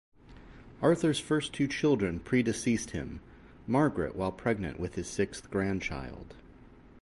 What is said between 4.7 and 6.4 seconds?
with his sixth grandchild.